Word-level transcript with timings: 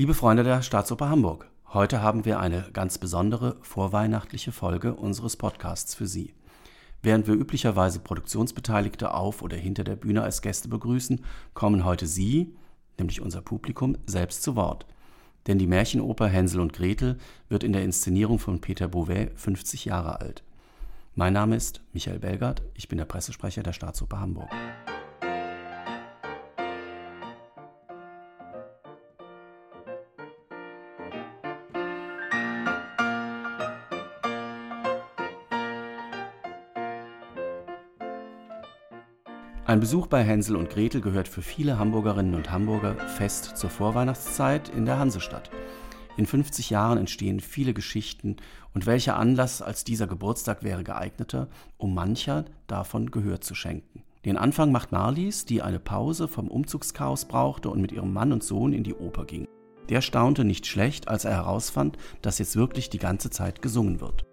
Liebe 0.00 0.14
Freunde 0.14 0.44
der 0.44 0.62
Staatsoper 0.62 1.08
Hamburg, 1.08 1.50
heute 1.72 2.00
haben 2.00 2.24
wir 2.24 2.38
eine 2.38 2.70
ganz 2.72 2.98
besondere 2.98 3.56
vorweihnachtliche 3.62 4.52
Folge 4.52 4.94
unseres 4.94 5.36
Podcasts 5.36 5.96
für 5.96 6.06
Sie. 6.06 6.34
Während 7.02 7.26
wir 7.26 7.34
üblicherweise 7.34 7.98
Produktionsbeteiligte 7.98 9.12
auf 9.12 9.42
oder 9.42 9.56
hinter 9.56 9.82
der 9.82 9.96
Bühne 9.96 10.22
als 10.22 10.40
Gäste 10.40 10.68
begrüßen, 10.68 11.24
kommen 11.52 11.84
heute 11.84 12.06
Sie, 12.06 12.54
nämlich 12.96 13.20
unser 13.20 13.40
Publikum, 13.40 13.98
selbst 14.06 14.44
zu 14.44 14.54
Wort. 14.54 14.86
Denn 15.48 15.58
die 15.58 15.66
Märchenoper 15.66 16.28
Hänsel 16.28 16.60
und 16.60 16.72
Gretel 16.72 17.18
wird 17.48 17.64
in 17.64 17.72
der 17.72 17.82
Inszenierung 17.82 18.38
von 18.38 18.60
Peter 18.60 18.86
Beauvais 18.86 19.30
50 19.34 19.86
Jahre 19.86 20.20
alt. 20.20 20.44
Mein 21.16 21.32
Name 21.32 21.56
ist 21.56 21.80
Michael 21.92 22.20
Belgard, 22.20 22.62
ich 22.74 22.86
bin 22.86 22.98
der 22.98 23.04
Pressesprecher 23.04 23.64
der 23.64 23.72
Staatsoper 23.72 24.20
Hamburg. 24.20 24.50
Ein 39.68 39.80
Besuch 39.80 40.06
bei 40.06 40.24
Hänsel 40.24 40.56
und 40.56 40.70
Gretel 40.70 41.02
gehört 41.02 41.28
für 41.28 41.42
viele 41.42 41.78
Hamburgerinnen 41.78 42.34
und 42.34 42.50
Hamburger 42.50 42.94
fest 42.94 43.58
zur 43.58 43.68
Vorweihnachtszeit 43.68 44.70
in 44.70 44.86
der 44.86 44.98
Hansestadt. 44.98 45.50
In 46.16 46.24
50 46.24 46.70
Jahren 46.70 46.96
entstehen 46.96 47.38
viele 47.38 47.74
Geschichten 47.74 48.36
und 48.72 48.86
welcher 48.86 49.18
Anlass 49.18 49.60
als 49.60 49.84
dieser 49.84 50.06
Geburtstag 50.06 50.62
wäre 50.62 50.84
geeigneter, 50.84 51.48
um 51.76 51.92
mancher 51.92 52.46
davon 52.66 53.10
Gehör 53.10 53.42
zu 53.42 53.54
schenken. 53.54 54.04
Den 54.24 54.38
Anfang 54.38 54.72
macht 54.72 54.90
Marlies, 54.90 55.44
die 55.44 55.60
eine 55.60 55.80
Pause 55.80 56.28
vom 56.28 56.48
Umzugschaos 56.48 57.26
brauchte 57.26 57.68
und 57.68 57.82
mit 57.82 57.92
ihrem 57.92 58.14
Mann 58.14 58.32
und 58.32 58.42
Sohn 58.42 58.72
in 58.72 58.84
die 58.84 58.94
Oper 58.94 59.26
ging. 59.26 59.46
Der 59.90 60.00
staunte 60.00 60.46
nicht 60.46 60.66
schlecht, 60.66 61.08
als 61.08 61.26
er 61.26 61.32
herausfand, 61.32 61.98
dass 62.22 62.38
jetzt 62.38 62.56
wirklich 62.56 62.88
die 62.88 62.98
ganze 62.98 63.28
Zeit 63.28 63.60
gesungen 63.60 64.00
wird. 64.00 64.24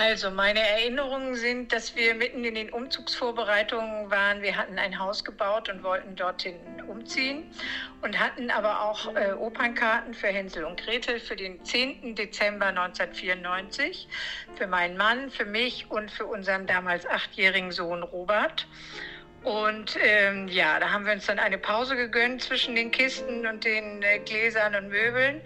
Also 0.00 0.30
meine 0.30 0.60
Erinnerungen 0.60 1.34
sind, 1.34 1.74
dass 1.74 1.94
wir 1.94 2.14
mitten 2.14 2.42
in 2.42 2.54
den 2.54 2.70
Umzugsvorbereitungen 2.70 4.10
waren. 4.10 4.40
Wir 4.40 4.56
hatten 4.56 4.78
ein 4.78 4.98
Haus 4.98 5.24
gebaut 5.24 5.68
und 5.68 5.82
wollten 5.82 6.16
dorthin 6.16 6.56
umziehen 6.88 7.44
und 8.00 8.18
hatten 8.18 8.50
aber 8.50 8.80
auch 8.80 9.14
äh, 9.14 9.34
Opernkarten 9.34 10.14
für 10.14 10.28
Hänsel 10.28 10.64
und 10.64 10.80
Gretel 10.80 11.20
für 11.20 11.36
den 11.36 11.62
10. 11.62 12.14
Dezember 12.14 12.68
1994 12.68 14.08
für 14.54 14.66
meinen 14.66 14.96
Mann, 14.96 15.30
für 15.30 15.44
mich 15.44 15.90
und 15.90 16.10
für 16.10 16.24
unseren 16.24 16.66
damals 16.66 17.06
achtjährigen 17.06 17.70
Sohn 17.70 18.02
Robert. 18.02 18.66
Und 19.42 19.96
ähm, 20.02 20.48
ja, 20.48 20.78
da 20.78 20.90
haben 20.92 21.06
wir 21.06 21.14
uns 21.14 21.24
dann 21.24 21.38
eine 21.38 21.56
Pause 21.56 21.96
gegönnt 21.96 22.42
zwischen 22.42 22.74
den 22.74 22.90
Kisten 22.90 23.46
und 23.46 23.64
den 23.64 24.02
äh, 24.02 24.18
Gläsern 24.18 24.74
und 24.74 24.90
Möbeln 24.90 25.40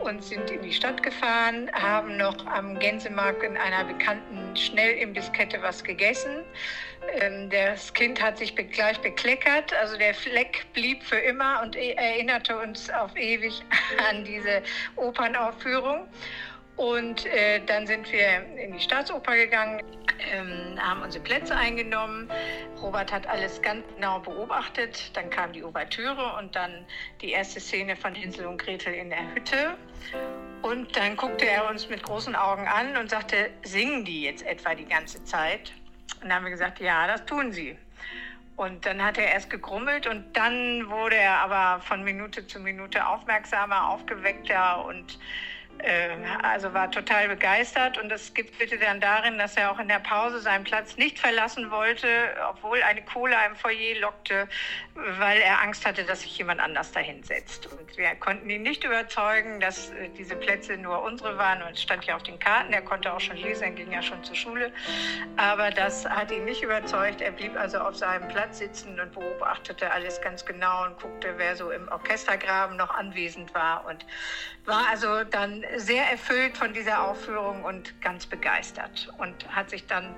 und 0.00 0.22
sind 0.22 0.50
in 0.50 0.60
die 0.60 0.72
Stadt 0.72 1.02
gefahren, 1.02 1.70
haben 1.72 2.18
noch 2.18 2.46
am 2.46 2.78
Gänsemarkt 2.78 3.42
in 3.42 3.56
einer 3.56 3.84
bekannten 3.84 4.54
Schnellimbiskette 4.54 5.62
was 5.62 5.82
gegessen. 5.82 6.44
Ähm, 7.20 7.48
das 7.48 7.94
Kind 7.94 8.20
hat 8.20 8.36
sich 8.36 8.54
be 8.54 8.64
gleich 8.64 8.98
bekleckert, 8.98 9.72
also 9.72 9.96
der 9.96 10.12
Fleck 10.12 10.66
blieb 10.74 11.02
für 11.02 11.18
immer 11.18 11.62
und 11.62 11.74
e 11.74 11.92
erinnerte 11.92 12.54
uns 12.58 12.90
auf 12.90 13.16
ewig 13.16 13.62
an 14.10 14.24
diese 14.24 14.62
Opernaufführung. 14.96 16.06
Und 16.76 17.26
äh, 17.26 17.60
dann 17.66 17.86
sind 17.86 18.12
wir 18.12 18.44
in 18.56 18.72
die 18.72 18.80
Staatsoper 18.80 19.34
gegangen, 19.34 19.82
ähm, 20.20 20.78
haben 20.80 21.02
unsere 21.02 21.22
Plätze 21.22 21.54
eingenommen. 21.54 22.30
Robert 22.80 23.12
hat 23.12 23.26
alles 23.26 23.60
ganz 23.62 23.84
genau 23.94 24.20
beobachtet. 24.20 25.10
Dann 25.16 25.30
kam 25.30 25.52
die 25.52 25.64
Ouvertüre 25.64 26.36
und 26.38 26.54
dann 26.54 26.86
die 27.20 27.30
erste 27.30 27.60
Szene 27.60 27.96
von 27.96 28.14
Hänsel 28.14 28.46
und 28.46 28.58
Gretel 28.58 28.94
in 28.94 29.10
der 29.10 29.34
Hütte. 29.34 29.76
Und 30.62 30.96
dann 30.96 31.16
guckte 31.16 31.46
er 31.46 31.68
uns 31.68 31.88
mit 31.88 32.02
großen 32.02 32.34
Augen 32.34 32.66
an 32.66 32.96
und 32.96 33.10
sagte, 33.10 33.50
singen 33.62 34.04
die 34.04 34.22
jetzt 34.22 34.44
etwa 34.44 34.74
die 34.74 34.86
ganze 34.86 35.22
Zeit? 35.24 35.72
Und 36.20 36.24
dann 36.24 36.34
haben 36.34 36.44
wir 36.44 36.50
gesagt, 36.50 36.80
ja, 36.80 37.06
das 37.06 37.24
tun 37.26 37.52
sie. 37.52 37.76
Und 38.56 38.84
dann 38.86 39.00
hat 39.00 39.18
er 39.18 39.32
erst 39.32 39.50
gegrummelt 39.50 40.08
und 40.08 40.36
dann 40.36 40.90
wurde 40.90 41.14
er 41.14 41.38
aber 41.38 41.80
von 41.80 42.02
Minute 42.02 42.44
zu 42.44 42.58
Minute 42.58 43.06
aufmerksamer, 43.06 43.88
aufgeweckter 43.88 44.84
und 44.84 45.16
also 46.42 46.74
war 46.74 46.90
total 46.90 47.28
begeistert 47.28 47.98
und 47.98 48.08
das 48.08 48.30
bitte 48.30 48.78
dann 48.78 49.00
darin, 49.00 49.38
dass 49.38 49.56
er 49.56 49.70
auch 49.70 49.78
in 49.78 49.88
der 49.88 50.00
Pause 50.00 50.40
seinen 50.40 50.64
Platz 50.64 50.96
nicht 50.96 51.18
verlassen 51.18 51.70
wollte, 51.70 52.08
obwohl 52.50 52.82
eine 52.82 53.02
Cola 53.02 53.46
im 53.46 53.56
Foyer 53.56 54.00
lockte, 54.00 54.48
weil 54.94 55.40
er 55.40 55.62
Angst 55.62 55.86
hatte, 55.86 56.04
dass 56.04 56.22
sich 56.22 56.36
jemand 56.38 56.60
anders 56.60 56.92
dahin 56.92 57.22
setzt. 57.22 57.66
Und 57.66 57.96
wir 57.96 58.14
konnten 58.16 58.50
ihn 58.50 58.62
nicht 58.62 58.84
überzeugen, 58.84 59.60
dass 59.60 59.90
äh, 59.90 60.08
diese 60.16 60.36
Plätze 60.36 60.76
nur 60.76 61.02
unsere 61.02 61.38
waren 61.38 61.62
und 61.62 61.72
es 61.72 61.82
stand 61.82 62.04
ja 62.04 62.16
auf 62.16 62.22
den 62.22 62.38
Karten. 62.38 62.72
Er 62.72 62.82
konnte 62.82 63.12
auch 63.12 63.20
schon 63.20 63.36
lesen, 63.36 63.74
ging 63.74 63.92
ja 63.92 64.02
schon 64.02 64.22
zur 64.24 64.36
Schule. 64.36 64.72
Aber 65.36 65.70
das 65.70 66.08
hat 66.08 66.30
ihn 66.30 66.44
nicht 66.44 66.62
überzeugt. 66.62 67.20
Er 67.20 67.32
blieb 67.32 67.56
also 67.56 67.78
auf 67.78 67.96
seinem 67.96 68.28
Platz 68.28 68.58
sitzen 68.58 68.98
und 68.98 69.12
beobachtete 69.12 69.90
alles 69.90 70.20
ganz 70.20 70.44
genau 70.44 70.84
und 70.84 71.00
guckte, 71.00 71.34
wer 71.36 71.54
so 71.56 71.70
im 71.70 71.88
Orchestergraben 71.88 72.76
noch 72.76 72.94
anwesend 72.94 73.54
war 73.54 73.84
und 73.86 74.04
war 74.64 74.86
also 74.90 75.24
dann 75.24 75.62
sehr 75.76 76.10
erfüllt 76.10 76.56
von 76.56 76.72
dieser 76.72 77.02
Aufführung 77.02 77.64
und 77.64 78.00
ganz 78.00 78.26
begeistert 78.26 79.12
und 79.18 79.54
hat 79.54 79.70
sich 79.70 79.86
dann 79.86 80.14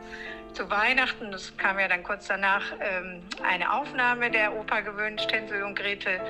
zu 0.53 0.69
Weihnachten, 0.71 1.31
das 1.31 1.56
kam 1.56 1.78
ja 1.78 1.88
dann 1.88 2.03
kurz 2.03 2.27
danach, 2.27 2.65
ähm, 2.81 3.22
eine 3.43 3.72
Aufnahme 3.72 4.31
der 4.31 4.55
Oper 4.55 4.83
gewünscht, 4.83 5.33
Hänsel 5.33 5.62
und 5.62 5.78
Gretel. 5.78 6.21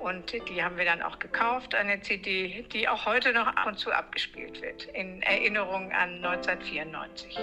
Und 0.00 0.32
die 0.32 0.62
haben 0.62 0.76
wir 0.76 0.84
dann 0.84 1.00
auch 1.00 1.18
gekauft, 1.20 1.74
eine 1.74 2.00
CD, 2.00 2.66
die 2.72 2.88
auch 2.88 3.06
heute 3.06 3.32
noch 3.32 3.46
ab 3.46 3.66
und 3.66 3.78
zu 3.78 3.92
abgespielt 3.92 4.60
wird, 4.60 4.86
in 4.86 5.22
Erinnerung 5.22 5.92
an 5.92 6.24
1994. 6.24 7.38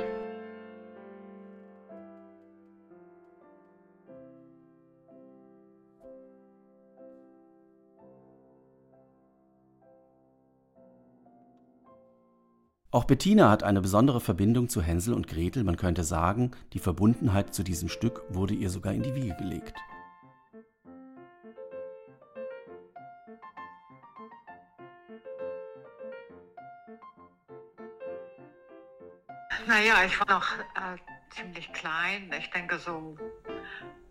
Auch 12.92 13.04
Bettina 13.06 13.52
hat 13.52 13.62
eine 13.62 13.82
besondere 13.82 14.20
Verbindung 14.20 14.68
zu 14.68 14.82
Hänsel 14.82 15.14
und 15.14 15.28
Gretel, 15.28 15.64
man 15.64 15.78
könnte 15.78 16.04
sagen, 16.04 16.52
die 16.74 16.80
Verbundenheit 16.80 17.54
zu 17.54 17.62
diesem 17.62 17.88
Stück 17.88 18.24
wurde 18.30 18.56
ihr 18.56 18.72
sogar 18.72 18.94
in 18.94 19.04
die 19.04 19.14
Wiege 19.14 19.36
gelegt. 19.36 19.78
Naja, 29.68 30.04
ich 30.08 30.20
war 30.20 30.28
noch 30.28 30.48
äh, 30.58 30.98
ziemlich 31.30 31.72
klein. 31.74 32.34
Ich 32.40 32.50
denke 32.50 32.80
so 32.80 33.16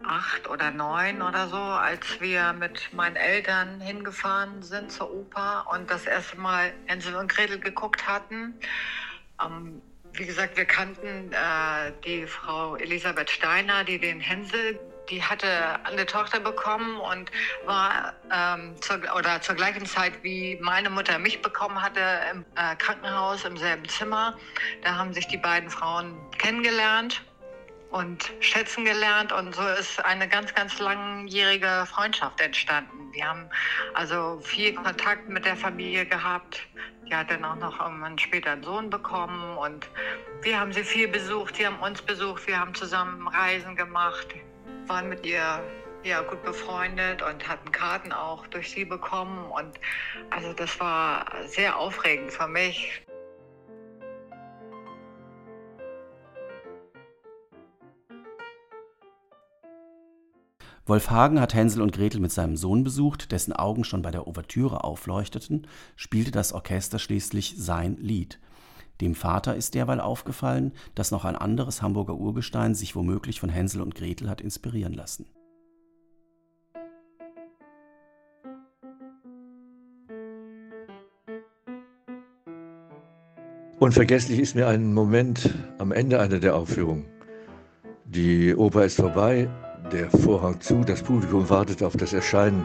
acht 0.09 0.49
oder 0.49 0.71
neun 0.71 1.23
oder 1.23 1.49
so, 1.49 1.57
als 1.57 2.21
wir 2.21 2.53
mit 2.55 2.93
meinen 2.93 3.17
Eltern 3.17 3.81
hingefahren 3.81 4.63
sind 4.63 4.91
zur 4.91 5.13
Oper 5.13 5.67
und 5.71 5.91
das 5.91 6.07
erste 6.07 6.37
Mal 6.37 6.73
Hänsel 6.87 7.15
und 7.15 7.31
Gretel 7.31 7.59
geguckt 7.59 8.07
hatten. 8.07 8.55
Ähm, 9.43 9.83
wie 10.15 10.27
gesagt, 10.27 10.57
wir 10.57 10.65
kannten 10.65 11.33
äh, 11.33 11.93
die 12.05 12.27
Frau 12.27 12.77
Elisabeth 12.77 13.31
Steiner, 13.31 13.85
die 13.85 13.99
den 13.99 14.21
Hänsel, 14.21 14.81
die 15.11 15.23
hatte 15.23 15.49
eine 15.85 16.07
Tochter 16.07 16.41
bekommen 16.41 16.99
und 16.99 17.31
war 17.67 18.15
ähm, 18.33 18.75
zur, 18.81 19.01
oder 19.17 19.41
zur 19.41 19.55
gleichen 19.55 19.87
Zeit 19.87 20.13
wie 20.23 20.59
meine 20.61 20.91
Mutter 20.91 21.19
mich 21.19 21.41
bekommen 21.41 21.81
hatte 21.81 22.01
im 22.33 22.45
äh, 22.57 22.75
Krankenhaus 22.77 23.45
im 23.45 23.57
selben 23.57 23.89
Zimmer. 23.89 24.37
Da 24.83 24.97
haben 24.97 25.13
sich 25.13 25.27
die 25.29 25.39
beiden 25.39 25.71
Frauen 25.71 26.17
kennengelernt 26.39 27.23
und 27.91 28.33
schätzen 28.41 28.85
gelernt 28.85 29.33
und 29.33 29.55
so 29.55 29.67
ist 29.67 30.05
eine 30.05 30.29
ganz, 30.29 30.55
ganz 30.55 30.79
langjährige 30.79 31.85
Freundschaft 31.87 32.41
entstanden. 32.41 33.13
Wir 33.13 33.27
haben 33.27 33.49
also 33.95 34.41
viel 34.41 34.75
Kontakt 34.75 35.29
mit 35.29 35.45
der 35.45 35.57
Familie 35.57 36.05
gehabt. 36.05 36.61
Die 37.09 37.15
hat 37.15 37.31
dann 37.31 37.45
auch 37.45 37.57
noch 37.57 37.81
irgendwann 37.81 38.19
später 38.19 38.51
einen 38.51 38.63
Sohn 38.63 38.91
bekommen 38.91 39.57
und 39.57 39.89
wir 40.43 40.61
haben 40.61 40.73
sie 40.73 40.85
viel 40.85 41.09
besucht, 41.09 41.59
die 41.59 41.67
haben 41.67 41.79
uns 41.81 42.03
besucht, 42.03 42.47
wir 42.47 42.61
haben 42.61 42.75
zusammen 42.75 43.27
Reisen 43.29 43.75
gemacht, 43.77 44.29
waren 44.87 45.09
mit 45.09 45.25
ihr 45.25 45.63
ja, 46.05 46.21
gut 46.23 46.43
befreundet 46.45 47.23
und 47.23 47.49
hatten 47.49 47.73
Karten 47.73 48.13
auch 48.13 48.47
durch 48.49 48.71
sie 48.71 48.85
bekommen 48.85 49.51
und 49.51 49.81
also 50.31 50.53
das 50.53 50.79
war 50.79 51.27
sehr 51.47 51.77
aufregend 51.77 52.33
für 52.33 52.47
mich. 52.47 53.03
Wolfhagen 60.89 61.39
hat 61.39 61.53
Hänsel 61.53 61.83
und 61.83 61.93
Gretel 61.93 62.19
mit 62.19 62.33
seinem 62.33 62.57
Sohn 62.57 62.83
besucht, 62.83 63.31
dessen 63.31 63.53
Augen 63.53 63.85
schon 63.85 64.01
bei 64.01 64.11
der 64.11 64.27
Ouvertüre 64.27 64.85
aufleuchteten, 64.85 65.67
spielte 65.97 66.31
das 66.31 66.55
Orchester 66.55 66.99
schließlich 66.99 67.57
sein 67.59 67.99
Lied. 68.01 68.41
Dem 69.03 69.15
Vater 69.15 69.55
ist 69.55 69.75
derweil 69.75 70.01
aufgefallen, 70.01 70.73
dass 70.95 71.11
noch 71.11 71.27
ein 71.27 71.37
anderes 71.37 71.83
Hamburger 71.83 72.15
Urgestein 72.15 72.75
sich 72.75 72.97
womöglich 72.97 73.39
von 73.39 73.51
Hänsel 73.51 73.83
und 73.83 73.95
Gretel 73.95 74.31
hat 74.31 74.41
inspirieren 74.41 74.95
lassen. 74.95 75.27
Unvergesslich 83.79 84.39
ist 84.41 84.55
mir 84.55 84.69
ein 84.69 84.95
Moment 84.95 85.55
am 85.77 85.93
Ende 85.93 86.19
einer 86.19 86.39
der 86.39 86.57
Aufführungen. 86.57 87.05
Die 88.07 88.57
Oper 88.57 88.87
ist 88.87 88.97
vorbei, 88.97 89.51
der 89.93 90.11
Vorhang 90.11 90.61
zu, 90.61 90.85
das 90.85 91.03
Publikum 91.03 91.49
wartet 91.49 91.83
auf 91.83 91.97
das 91.97 92.13
Erscheinen 92.13 92.65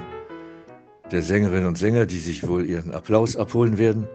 der 1.12 1.22
Sängerinnen 1.22 1.68
und 1.68 1.78
Sänger, 1.78 2.06
die 2.06 2.20
sich 2.20 2.48
wohl 2.48 2.66
ihren 2.66 2.94
Applaus 2.94 3.38
abholen 3.38 3.78
werden. 3.78 4.08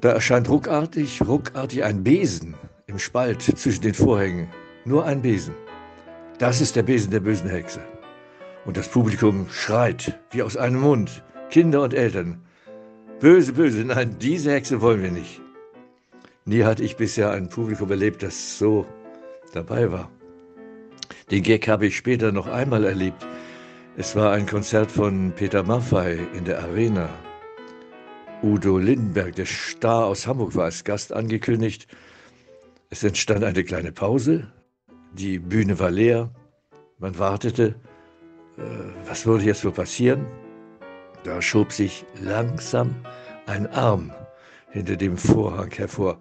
Da 0.00 0.12
erscheint 0.12 0.48
ruckartig, 0.48 1.20
ruckartig 1.26 1.84
ein 1.84 2.02
Besen 2.02 2.54
im 2.86 2.98
Spalt 2.98 3.42
zwischen 3.42 3.82
den 3.82 3.94
Vorhängen. 3.94 4.48
Nur 4.84 5.04
ein 5.04 5.20
Besen. 5.20 5.54
Das 6.38 6.60
ist 6.60 6.76
der 6.76 6.82
Besen 6.82 7.10
der 7.10 7.20
bösen 7.20 7.50
Hexe. 7.50 7.80
Und 8.64 8.76
das 8.76 8.88
Publikum 8.88 9.46
schreit 9.50 10.18
wie 10.30 10.42
aus 10.42 10.56
einem 10.56 10.80
Mund, 10.80 11.22
Kinder 11.50 11.82
und 11.82 11.92
Eltern. 11.92 12.40
Böse, 13.20 13.52
böse, 13.52 13.84
nein, 13.84 14.16
diese 14.18 14.52
Hexe 14.52 14.80
wollen 14.80 15.02
wir 15.02 15.10
nicht. 15.10 15.40
Nie 16.46 16.64
hatte 16.64 16.82
ich 16.82 16.96
bisher 16.96 17.30
ein 17.32 17.50
Publikum 17.50 17.90
erlebt, 17.90 18.22
das 18.22 18.58
so 18.58 18.86
dabei 19.52 19.92
war. 19.92 20.10
Den 21.30 21.44
Gag 21.44 21.68
habe 21.68 21.86
ich 21.86 21.96
später 21.96 22.32
noch 22.32 22.48
einmal 22.48 22.84
erlebt. 22.84 23.24
Es 23.96 24.16
war 24.16 24.32
ein 24.32 24.46
Konzert 24.46 24.90
von 24.90 25.32
Peter 25.32 25.62
Maffay 25.62 26.18
in 26.34 26.44
der 26.44 26.58
Arena. 26.58 27.08
Udo 28.42 28.78
Lindenberg, 28.78 29.36
der 29.36 29.46
Star 29.46 30.06
aus 30.06 30.26
Hamburg, 30.26 30.56
war 30.56 30.64
als 30.64 30.82
Gast 30.82 31.12
angekündigt. 31.12 31.86
Es 32.88 33.04
entstand 33.04 33.44
eine 33.44 33.62
kleine 33.62 33.92
Pause. 33.92 34.50
Die 35.12 35.38
Bühne 35.38 35.78
war 35.78 35.92
leer. 35.92 36.30
Man 36.98 37.16
wartete. 37.16 37.76
Äh, 38.58 38.62
was 39.06 39.24
würde 39.24 39.44
jetzt 39.44 39.64
wohl 39.64 39.72
passieren? 39.72 40.26
Da 41.22 41.40
schob 41.40 41.70
sich 41.70 42.04
langsam 42.20 42.94
ein 43.46 43.68
Arm 43.68 44.10
hinter 44.70 44.96
dem 44.96 45.16
Vorhang 45.16 45.70
hervor. 45.70 46.18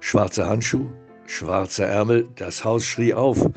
Schwarzer 0.00 0.48
Handschuh, 0.48 0.88
schwarzer 1.26 1.86
Ärmel, 1.86 2.28
das 2.34 2.64
Haus 2.64 2.84
schrie 2.84 3.14
auf, 3.14 3.48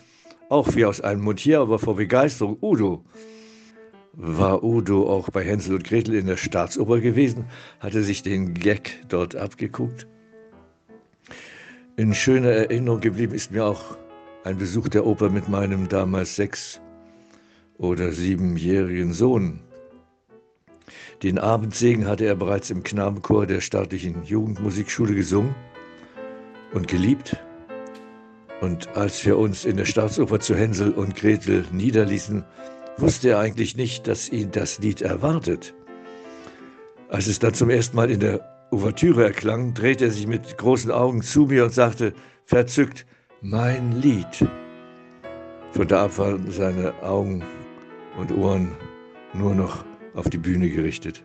auch 0.53 0.75
wie 0.75 0.85
aus 0.85 1.01
einem 1.01 1.23
Mund 1.23 1.39
hier, 1.39 1.61
aber 1.61 1.79
vor 1.79 1.95
Begeisterung, 1.95 2.57
Udo. 2.61 3.03
War 4.13 4.63
Udo 4.63 5.09
auch 5.09 5.31
bei 5.31 5.43
Hänsel 5.43 5.75
und 5.75 5.83
Gretel 5.83 6.13
in 6.13 6.27
der 6.27 6.37
Staatsoper 6.37 6.99
gewesen, 6.99 7.45
hatte 7.79 8.03
sich 8.03 8.21
den 8.21 8.53
Gag 8.53 9.03
dort 9.09 9.35
abgeguckt. 9.35 10.05
In 11.97 12.13
schöner 12.13 12.51
Erinnerung 12.51 13.01
geblieben 13.01 13.33
ist 13.33 13.51
mir 13.51 13.65
auch 13.65 13.97
ein 14.43 14.59
Besuch 14.59 14.89
der 14.89 15.07
Oper 15.07 15.29
mit 15.29 15.49
meinem 15.49 15.89
damals 15.89 16.35
sechs- 16.35 16.79
oder 17.79 18.11
siebenjährigen 18.11 19.13
Sohn. 19.13 19.59
Den 21.23 21.39
Abendsegen 21.39 22.05
hatte 22.05 22.25
er 22.25 22.35
bereits 22.35 22.69
im 22.69 22.83
Knabenchor 22.83 23.47
der 23.47 23.61
staatlichen 23.61 24.23
Jugendmusikschule 24.23 25.15
gesungen 25.15 25.55
und 26.73 26.87
geliebt. 26.87 27.37
Und 28.63 28.87
als 28.95 29.25
wir 29.25 29.37
uns 29.37 29.65
in 29.65 29.75
der 29.75 29.83
Staatsoper 29.83 30.39
zu 30.39 30.55
Hänsel 30.55 30.93
und 30.93 31.17
Gretel 31.17 31.65
niederließen, 31.73 32.45
wusste 32.95 33.31
er 33.31 33.39
eigentlich 33.39 33.75
nicht, 33.75 34.07
dass 34.07 34.29
ihn 34.29 34.51
das 34.51 34.79
Lied 34.79 35.01
erwartet. 35.01 35.73
Als 37.09 37.27
es 37.27 37.39
dann 37.39 37.53
zum 37.53 37.69
ersten 37.69 37.97
Mal 37.97 38.09
in 38.09 38.21
der 38.21 38.39
Ouvertüre 38.71 39.25
erklang, 39.25 39.73
drehte 39.73 40.05
er 40.05 40.11
sich 40.11 40.27
mit 40.27 40.57
großen 40.57 40.91
Augen 40.91 41.21
zu 41.21 41.41
mir 41.41 41.65
und 41.65 41.73
sagte, 41.73 42.13
verzückt, 42.45 43.05
mein 43.41 44.01
Lied. 44.01 44.47
Von 45.73 45.87
da 45.89 46.05
ab 46.05 46.17
waren 46.17 46.49
seine 46.49 46.93
Augen 47.03 47.43
und 48.17 48.31
Ohren 48.31 48.71
nur 49.33 49.53
noch 49.53 49.83
auf 50.13 50.29
die 50.29 50.37
Bühne 50.37 50.69
gerichtet. 50.69 51.21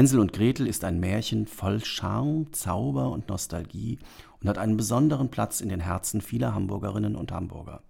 Hänsel 0.00 0.18
und 0.18 0.32
Gretel 0.32 0.66
ist 0.66 0.82
ein 0.84 0.98
Märchen 0.98 1.46
voll 1.46 1.84
Charme, 1.84 2.50
Zauber 2.52 3.10
und 3.10 3.28
Nostalgie 3.28 3.98
und 4.40 4.48
hat 4.48 4.56
einen 4.56 4.78
besonderen 4.78 5.28
Platz 5.28 5.60
in 5.60 5.68
den 5.68 5.80
Herzen 5.80 6.22
vieler 6.22 6.54
Hamburgerinnen 6.54 7.16
und 7.16 7.32
Hamburger. 7.32 7.82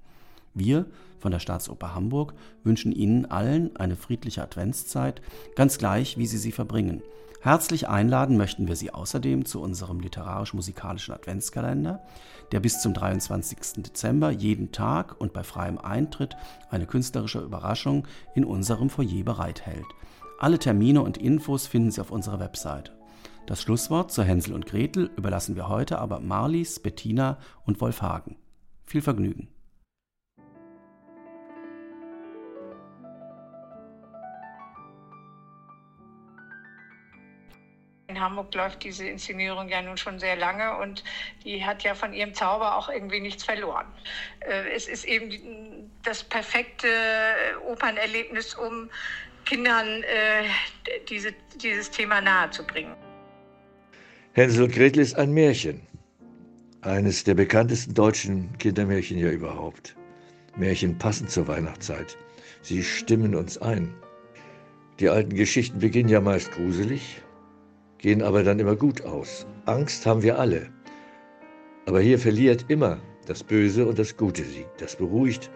Wir 0.53 0.87
von 1.21 1.31
der 1.31 1.39
Staatsoper 1.39 1.95
Hamburg 1.95 2.35
wünschen 2.65 2.91
Ihnen 2.91 3.27
allen 3.27 3.77
eine 3.77 3.95
friedliche 3.95 4.43
Adventszeit, 4.43 5.23
ganz 5.55 5.79
gleich, 5.79 6.19
wie 6.19 6.27
Sie 6.27 6.39
sie 6.39 6.51
verbringen. 6.51 7.01
Herzlich 7.43 7.87
einladen 7.87 8.37
möchten 8.37 8.67
wir 8.67 8.75
Sie 8.75 8.93
außerdem 8.93 9.45
zu 9.45 9.63
unserem 9.63 10.01
literarisch-musikalischen 10.01 11.15
Adventskalender, 11.15 12.03
der 12.51 12.59
bis 12.59 12.83
zum 12.83 12.93
23. 12.93 13.85
Dezember 13.85 14.33
jeden 14.33 14.73
Tag 14.73 15.21
und 15.21 15.33
bei 15.33 15.45
freiem 15.45 15.79
Eintritt 15.79 16.37
eine 16.71 16.87
künstlerische 16.87 17.39
Überraschung 17.39 18.09
in 18.35 18.45
unserem 18.45 18.91
Foyer 18.91 19.23
bereithält. 19.23 19.87
Alle 20.43 20.59
Termine 20.59 21.03
und 21.03 21.19
Infos 21.19 21.67
finden 21.67 21.91
Sie 21.91 22.01
auf 22.01 22.11
unserer 22.11 22.41
Website. 22.41 22.93
Das 23.45 23.61
Schlusswort 23.61 24.11
zu 24.11 24.23
Hänsel 24.23 24.55
und 24.55 24.65
Gretel 24.65 25.11
überlassen 25.15 25.55
wir 25.55 25.69
heute 25.69 25.99
aber 25.99 26.19
Marlies, 26.19 26.81
Bettina 26.81 27.37
und 27.67 27.79
Wolf 27.83 28.01
Hagen. 28.01 28.39
Viel 28.87 29.03
Vergnügen! 29.03 29.49
In 38.07 38.19
Hamburg 38.19 38.55
läuft 38.55 38.83
diese 38.83 39.07
Inszenierung 39.07 39.69
ja 39.69 39.83
nun 39.83 39.99
schon 39.99 40.19
sehr 40.19 40.37
lange 40.37 40.79
und 40.79 41.05
die 41.45 41.65
hat 41.65 41.83
ja 41.83 41.95
von 41.95 42.15
ihrem 42.15 42.33
Zauber 42.33 42.77
auch 42.77 42.89
irgendwie 42.89 43.21
nichts 43.21 43.45
verloren. 43.45 43.87
Äh, 44.41 44.71
es 44.75 44.89
ist 44.89 45.05
eben 45.05 45.91
das 46.03 46.25
perfekte 46.25 46.89
Opernerlebnis, 47.69 48.55
um 48.55 48.91
Kindern 49.51 50.05
äh, 50.05 50.45
diese, 51.09 51.31
dieses 51.61 51.91
Thema 51.91 52.21
nahezubringen. 52.21 52.95
Hänsel 54.33 54.67
und 54.67 54.73
Gretel 54.73 55.01
ist 55.01 55.19
ein 55.19 55.33
Märchen. 55.33 55.81
Eines 56.83 57.25
der 57.25 57.35
bekanntesten 57.35 57.93
deutschen 57.95 58.57
Kindermärchen 58.59 59.19
ja 59.19 59.29
überhaupt. 59.29 59.97
Märchen 60.57 60.97
passen 60.97 61.27
zur 61.27 61.49
Weihnachtszeit. 61.49 62.17
Sie 62.63 62.85
stimmen 62.85 63.35
uns 63.35 63.59
ein. 63.59 63.93
Die 65.01 65.09
alten 65.09 65.35
Geschichten 65.35 65.81
beginnen 65.81 66.11
ja 66.11 66.21
meist 66.21 66.53
gruselig, 66.53 67.21
gehen 67.99 68.23
aber 68.23 68.45
dann 68.45 68.61
immer 68.61 68.77
gut 68.77 69.03
aus. 69.03 69.49
Angst 69.67 70.07
haben 70.07 70.23
wir 70.23 70.39
alle. 70.39 70.71
Aber 71.87 72.01
hier 72.01 72.21
verliert 72.21 72.67
immer 72.69 72.99
das 73.27 73.43
Böse 73.43 73.85
und 73.85 73.99
das 73.99 74.17
Gute 74.17 74.45
siegt. 74.45 74.81
Das 74.81 74.95
beruhigt, 74.95 75.51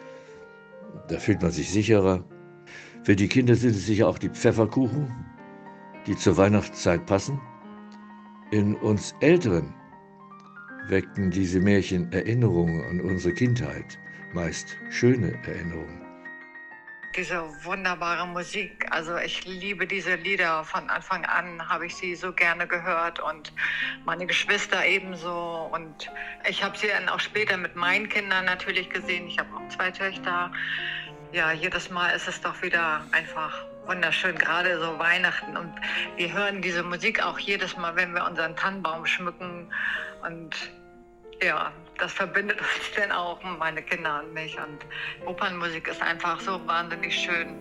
da 1.06 1.20
fühlt 1.20 1.42
man 1.42 1.52
sich 1.52 1.70
sicherer. 1.70 2.24
Für 3.04 3.14
die 3.14 3.28
Kinder 3.28 3.54
sind 3.54 3.76
es 3.76 3.84
sicher 3.84 4.08
auch 4.08 4.16
die 4.16 4.30
Pfefferkuchen, 4.30 5.14
die 6.06 6.16
zur 6.16 6.38
Weihnachtszeit 6.38 7.04
passen. 7.04 7.38
In 8.50 8.74
uns 8.76 9.14
Älteren 9.20 9.74
weckten 10.88 11.30
diese 11.30 11.60
Märchen 11.60 12.10
Erinnerungen 12.14 12.82
an 12.86 13.02
unsere 13.02 13.34
Kindheit, 13.34 13.98
meist 14.32 14.78
schöne 14.88 15.34
Erinnerungen 15.46 16.04
diese 17.16 17.48
wunderbare 17.64 18.26
Musik. 18.26 18.86
Also 18.90 19.16
ich 19.16 19.44
liebe 19.44 19.86
diese 19.86 20.16
Lieder. 20.16 20.64
Von 20.64 20.88
Anfang 20.90 21.24
an 21.24 21.68
habe 21.68 21.86
ich 21.86 21.94
sie 21.94 22.14
so 22.14 22.32
gerne 22.32 22.66
gehört 22.66 23.20
und 23.20 23.52
meine 24.04 24.26
Geschwister 24.26 24.84
ebenso. 24.84 25.70
Und 25.72 26.10
ich 26.48 26.62
habe 26.62 26.76
sie 26.76 26.88
dann 26.88 27.08
auch 27.08 27.20
später 27.20 27.56
mit 27.56 27.76
meinen 27.76 28.08
Kindern 28.08 28.44
natürlich 28.46 28.90
gesehen. 28.90 29.28
Ich 29.28 29.38
habe 29.38 29.48
auch 29.56 29.68
zwei 29.68 29.90
Töchter. 29.90 30.50
Ja, 31.34 31.50
jedes 31.50 31.90
Mal 31.90 32.10
ist 32.10 32.28
es 32.28 32.40
doch 32.40 32.62
wieder 32.62 33.04
einfach 33.10 33.66
wunderschön, 33.86 34.38
gerade 34.38 34.78
so 34.78 34.96
Weihnachten. 35.00 35.56
Und 35.56 35.74
wir 36.14 36.32
hören 36.32 36.62
diese 36.62 36.84
Musik 36.84 37.20
auch 37.20 37.40
jedes 37.40 37.76
Mal, 37.76 37.96
wenn 37.96 38.14
wir 38.14 38.24
unseren 38.24 38.54
Tannenbaum 38.54 39.04
schmücken. 39.04 39.68
Und 40.24 40.54
ja, 41.42 41.72
das 41.98 42.12
verbindet 42.12 42.60
uns 42.60 42.92
dann 42.96 43.10
auch, 43.10 43.42
meine 43.42 43.82
Kinder 43.82 44.22
und 44.22 44.32
mich. 44.32 44.56
Und 44.56 44.86
Opernmusik 45.26 45.88
ist 45.88 46.00
einfach 46.00 46.38
so 46.38 46.64
wahnsinnig 46.68 47.12
schön. 47.12 47.60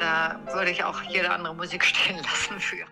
Da 0.00 0.40
würde 0.52 0.72
ich 0.72 0.82
auch 0.82 1.00
jede 1.02 1.30
andere 1.30 1.54
Musik 1.54 1.84
stehen 1.84 2.16
lassen 2.16 2.58
für. 2.58 2.86